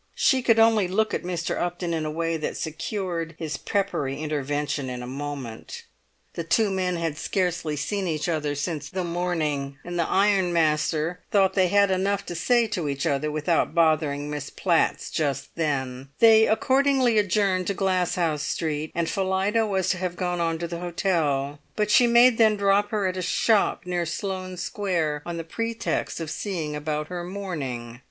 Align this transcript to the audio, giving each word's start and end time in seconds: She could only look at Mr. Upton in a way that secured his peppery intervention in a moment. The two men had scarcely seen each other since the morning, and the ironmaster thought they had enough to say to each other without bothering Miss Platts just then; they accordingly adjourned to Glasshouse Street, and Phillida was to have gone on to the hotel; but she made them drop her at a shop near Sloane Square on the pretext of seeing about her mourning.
She 0.15 0.41
could 0.41 0.57
only 0.57 0.87
look 0.87 1.13
at 1.13 1.21
Mr. 1.21 1.61
Upton 1.61 1.93
in 1.93 2.05
a 2.07 2.09
way 2.09 2.35
that 2.35 2.57
secured 2.57 3.35
his 3.37 3.57
peppery 3.57 4.19
intervention 4.19 4.89
in 4.89 5.03
a 5.03 5.05
moment. 5.05 5.83
The 6.33 6.43
two 6.43 6.71
men 6.71 6.95
had 6.95 7.19
scarcely 7.19 7.75
seen 7.75 8.07
each 8.07 8.27
other 8.27 8.55
since 8.55 8.89
the 8.89 9.03
morning, 9.03 9.77
and 9.85 9.99
the 9.99 10.09
ironmaster 10.09 11.19
thought 11.29 11.53
they 11.53 11.67
had 11.67 11.91
enough 11.91 12.25
to 12.25 12.33
say 12.33 12.65
to 12.69 12.89
each 12.89 13.05
other 13.05 13.29
without 13.31 13.75
bothering 13.75 14.27
Miss 14.27 14.49
Platts 14.49 15.11
just 15.11 15.53
then; 15.53 16.09
they 16.17 16.47
accordingly 16.47 17.19
adjourned 17.19 17.67
to 17.67 17.75
Glasshouse 17.75 18.41
Street, 18.41 18.91
and 18.95 19.07
Phillida 19.07 19.67
was 19.67 19.89
to 19.89 19.97
have 19.99 20.15
gone 20.15 20.41
on 20.41 20.57
to 20.57 20.67
the 20.67 20.79
hotel; 20.79 21.59
but 21.75 21.91
she 21.91 22.07
made 22.07 22.39
them 22.39 22.57
drop 22.57 22.89
her 22.89 23.05
at 23.05 23.17
a 23.17 23.21
shop 23.21 23.85
near 23.85 24.07
Sloane 24.07 24.57
Square 24.57 25.21
on 25.27 25.37
the 25.37 25.43
pretext 25.43 26.19
of 26.19 26.31
seeing 26.31 26.75
about 26.75 27.09
her 27.09 27.23
mourning. 27.23 27.99